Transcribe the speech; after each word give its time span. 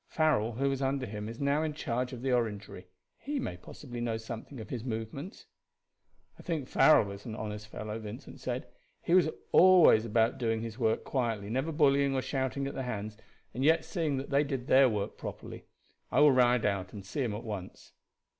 Farrell, 0.07 0.53
who 0.53 0.67
was 0.67 0.81
under 0.81 1.05
him, 1.05 1.29
is 1.29 1.39
now 1.39 1.61
in 1.61 1.73
charge 1.75 2.11
of 2.11 2.23
the 2.23 2.31
Orangery. 2.33 2.87
He 3.19 3.37
may 3.39 3.55
possibly 3.55 4.01
know 4.01 4.17
something 4.17 4.59
of 4.59 4.71
his 4.71 4.83
movements." 4.83 5.45
"I 6.39 6.41
think 6.41 6.67
Farrell 6.67 7.11
is 7.11 7.27
an 7.27 7.35
honest 7.35 7.67
fellow," 7.67 7.99
Vincent 7.99 8.39
said 8.39 8.65
"He 9.03 9.13
was 9.13 9.29
always 9.51 10.03
about 10.03 10.39
doing 10.39 10.61
his 10.63 10.79
work 10.79 11.03
quietly 11.03 11.51
never 11.51 11.71
bullying 11.71 12.15
or 12.15 12.23
shouting 12.23 12.65
at 12.65 12.73
the 12.73 12.81
hands, 12.81 13.15
and 13.53 13.63
yet 13.63 13.85
seeing 13.85 14.17
that 14.17 14.31
they 14.31 14.43
did 14.43 14.65
their 14.65 14.89
work 14.89 15.19
properly. 15.19 15.65
I 16.11 16.19
will 16.21 16.31
ride 16.31 16.65
out 16.65 16.93
and 16.93 17.05
see 17.05 17.21
him 17.21 17.35
at 17.35 17.43
once." 17.43 17.91